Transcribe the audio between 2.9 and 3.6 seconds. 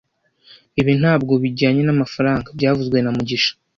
na mugisha